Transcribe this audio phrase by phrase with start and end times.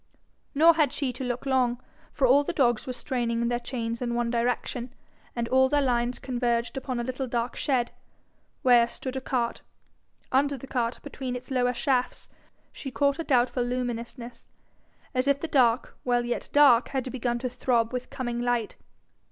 [0.55, 1.79] Nor had she to look long,
[2.11, 4.91] for all the dogs were straining their chains in one direction,
[5.35, 7.91] and all their lines converged upon a little dark shed,
[8.63, 9.61] where stood a cart:
[10.31, 12.29] under the cart, between its lower shafts,
[12.71, 14.43] she caught a doubtful luminousness,
[15.13, 18.77] as if the dark while yet dark had begun to throb with coming light.